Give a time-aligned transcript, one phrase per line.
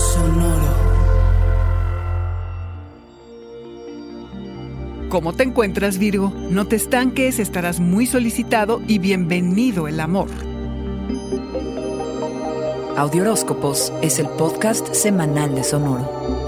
[0.00, 0.90] Sonoro.
[5.10, 6.32] ¿Cómo te encuentras, Virgo?
[6.50, 10.28] No te estanques, estarás muy solicitado y bienvenido el amor.
[12.96, 16.39] Audioróscopos es el podcast semanal de Sonoro.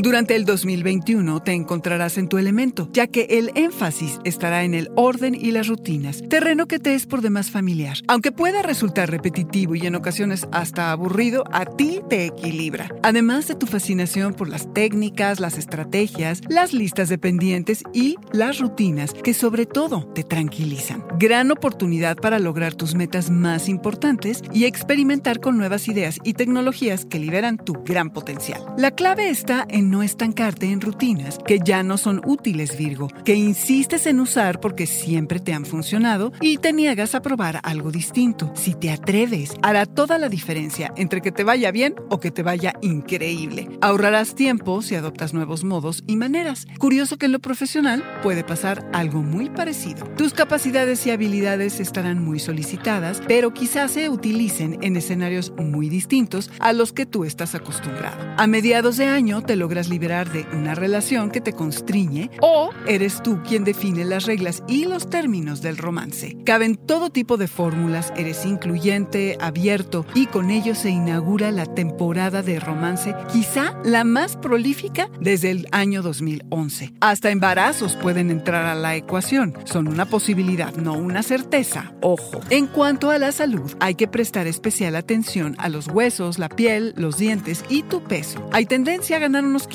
[0.00, 4.90] Durante el 2021 te encontrarás en tu elemento, ya que el énfasis estará en el
[4.94, 7.96] orden y las rutinas, terreno que te es por demás familiar.
[8.06, 12.94] Aunque pueda resultar repetitivo y en ocasiones hasta aburrido, a ti te equilibra.
[13.02, 18.60] Además de tu fascinación por las técnicas, las estrategias, las listas de pendientes y las
[18.60, 21.04] rutinas que sobre todo te tranquilizan.
[21.18, 27.04] Gran oportunidad para lograr tus metas más importantes y experimentar con nuevas ideas y tecnologías
[27.04, 28.62] que liberan tu gran potencial.
[28.76, 33.34] La clave está en no estancarte en rutinas que ya no son útiles, Virgo, que
[33.34, 38.52] insistes en usar porque siempre te han funcionado y te niegas a probar algo distinto.
[38.54, 42.42] Si te atreves, hará toda la diferencia entre que te vaya bien o que te
[42.42, 43.68] vaya increíble.
[43.80, 46.66] Ahorrarás tiempo si adoptas nuevos modos y maneras.
[46.78, 50.06] Curioso que en lo profesional puede pasar algo muy parecido.
[50.16, 56.50] Tus capacidades y habilidades estarán muy solicitadas, pero quizás se utilicen en escenarios muy distintos
[56.58, 58.18] a los que tú estás acostumbrado.
[58.36, 63.22] A mediados de año te logras liberar de una relación que te constriñe o eres
[63.22, 66.36] tú quien define las reglas y los términos del romance.
[66.44, 72.42] Caben todo tipo de fórmulas, eres incluyente, abierto y con ello se inaugura la temporada
[72.42, 76.94] de romance, quizá la más prolífica desde el año 2011.
[77.00, 79.54] Hasta embarazos pueden entrar a la ecuación.
[79.64, 81.92] Son una posibilidad, no una certeza.
[82.00, 82.40] Ojo.
[82.50, 86.94] En cuanto a la salud, hay que prestar especial atención a los huesos, la piel,
[86.96, 88.48] los dientes y tu peso.
[88.52, 89.67] Hay tendencia a ganar unos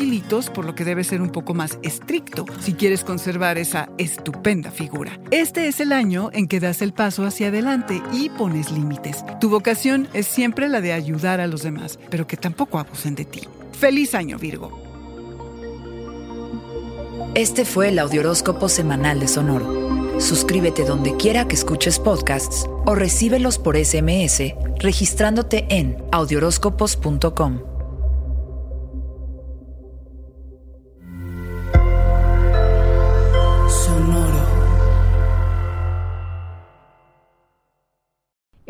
[0.53, 5.19] por lo que debe ser un poco más estricto si quieres conservar esa estupenda figura.
[5.31, 9.23] Este es el año en que das el paso hacia adelante y pones límites.
[9.39, 13.25] Tu vocación es siempre la de ayudar a los demás, pero que tampoco abusen de
[13.25, 13.41] ti.
[13.71, 14.81] ¡Feliz año, Virgo!
[17.35, 20.19] Este fue el Audioróscopo Semanal de Sonoro.
[20.19, 27.72] Suscríbete donde quiera que escuches podcasts o recíbelos por SMS registrándote en audioróscopos.com.